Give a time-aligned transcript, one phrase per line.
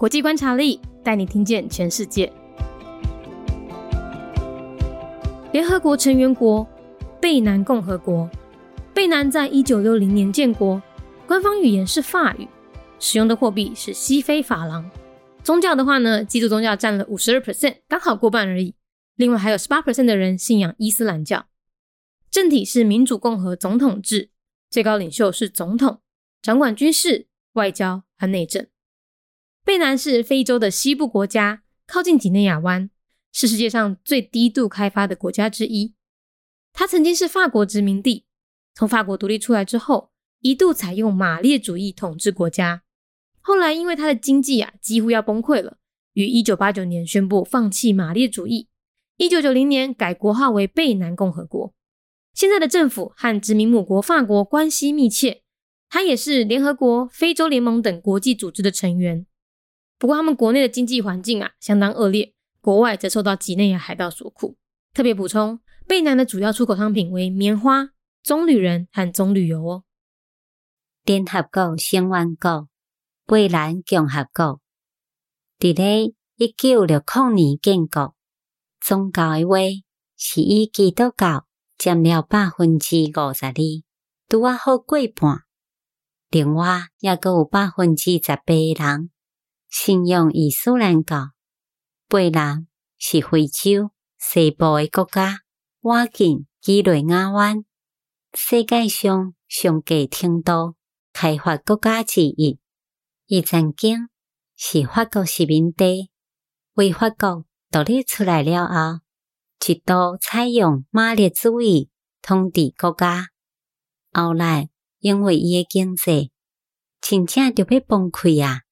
[0.00, 2.32] 国际观察力带你听见全世界。
[5.52, 6.66] 联合国成员国
[7.20, 8.26] 贝南共和国，
[8.94, 10.80] 贝南在一九六零年建国，
[11.26, 12.48] 官方语言是法语，
[12.98, 14.90] 使用的货币是西非法郎。
[15.44, 18.74] 宗教的话呢，基督宗教占了五十二 percent，刚好过半而已。
[19.16, 21.44] 另外还有十八 percent 的人信仰伊斯兰教。
[22.30, 24.30] 政体是民主共和总统制，
[24.70, 26.00] 最高领袖是总统，
[26.40, 28.66] 掌管军事、外交和内政。
[29.70, 32.90] 贝南是非洲的西部国家，靠近几内亚湾。
[33.30, 35.94] 是世界上最低度开发的国家之一。
[36.72, 38.24] 它曾经是法国殖民地，
[38.74, 40.10] 从法国独立出来之后，
[40.40, 42.82] 一度采用马列主义统治国家。
[43.40, 45.78] 后来因为它的经济啊几乎要崩溃了，
[46.14, 48.66] 于一九八九年宣布放弃马列主义。
[49.18, 51.72] 一九九零年改国号为贝南共和国。
[52.34, 55.44] 现在的政府和殖民母国法国关系密切，
[55.88, 59.26] 它也是联合国、非洲联盟等国际组织的成员。
[60.00, 62.34] 不过他们国内的经济环境啊相当恶劣。
[62.62, 64.58] 国外则受到几内亚海盗所苦。
[64.92, 67.88] 特别补充，贝南的主要出口商品为棉花、
[68.22, 69.84] 棕榈仁和棕榈油哦。
[71.04, 72.68] 联合国成员国
[73.26, 74.60] 贝南共和国，
[75.58, 78.14] 伫咧一九六零年建国。
[78.80, 79.56] 宗教的话
[80.18, 81.46] 是以基督教
[81.78, 83.54] 占了百分之五十二，
[84.28, 85.44] 拄啊好过半。
[86.28, 88.44] 另外，也阁有百分之十八
[88.76, 89.10] 人
[89.70, 91.30] 信仰伊斯兰教。
[92.08, 92.66] 贝南
[92.98, 95.38] 是非洲西部的国家，
[95.80, 97.64] 靠近几内亚湾，
[98.34, 100.74] 世界上上低程度
[101.12, 102.58] 开发国家之一。
[103.26, 104.08] 伊曾经
[104.56, 106.10] 是法国殖民地，
[106.74, 109.00] 为法国独立出来了后，
[109.64, 111.88] 一度采用马列主义
[112.20, 113.28] 统治国家。
[114.12, 114.68] 后来
[114.98, 116.32] 因为伊的经济
[117.00, 118.62] 真正就要崩溃啊，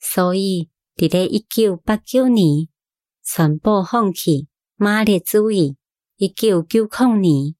[0.00, 0.70] 所以。
[0.96, 2.68] 伫咧一九八九年，
[3.22, 5.78] 宣布放弃马列主义。
[6.16, 7.54] 一九九零年，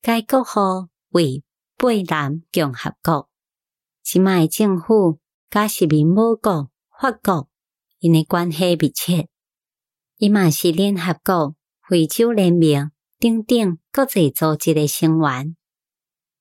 [0.00, 1.44] 改国号为
[1.76, 3.28] 贝南共和国。
[4.02, 5.18] 即卖政府
[5.50, 7.50] 甲是民母国法国，
[7.98, 9.28] 因诶关系密切。
[10.16, 11.54] 伊嘛是联合国、
[11.86, 15.54] 非洲联盟等等国际组织诶成员。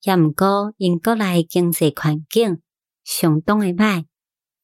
[0.03, 2.61] 也毋过，因国内经济环境
[3.03, 4.05] 相当诶歹，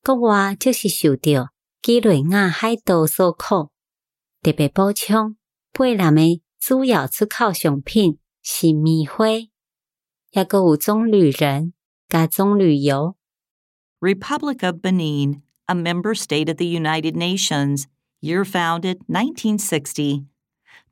[0.02, 1.50] 国外就是受到。
[1.82, 3.70] 基内亚海盗所苦，
[4.42, 5.36] 特别补充，
[5.72, 9.24] 贝南的主要出口商品是棉花，
[10.32, 11.72] 也个有棕榈仁
[12.08, 13.16] 加棕榈油。
[14.00, 17.84] Republic of Benin, a member state of the United Nations,
[18.20, 20.26] year founded 1960.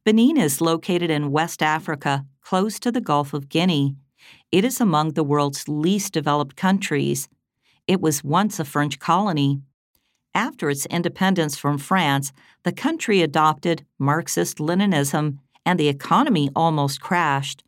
[0.05, 3.97] Benin is located in West Africa, close to the Gulf of Guinea.
[4.53, 7.29] It is among the world's least developed countries.
[7.90, 9.62] it was once a French colony.
[10.36, 17.64] After its independence from France, the country adopted Marxist Leninism and the economy almost crashed.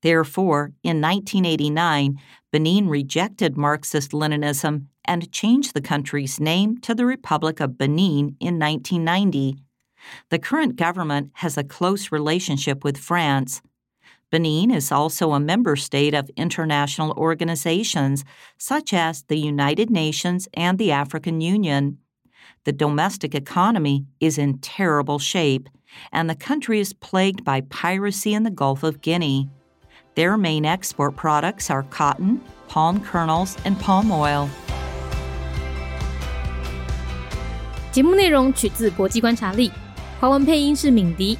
[0.00, 2.20] Therefore, in 1989,
[2.52, 8.60] Benin rejected Marxist Leninism and changed the country's name to the Republic of Benin in
[8.60, 9.56] 1990.
[10.30, 13.60] The current government has a close relationship with France.
[14.31, 18.23] Benin is also a member state of international organizations
[18.57, 21.97] such as the United Nations and the African Union
[22.65, 25.69] the domestic economy is in terrible shape,
[26.11, 29.49] and the country is plagued by piracy in the Gulf of Guinea.
[30.15, 34.49] Their main export products are cotton, palm kernels, and palm oil.
[37.91, 39.71] 节目内容取自国际观察力，
[40.19, 41.39] 华文配音是敏迪，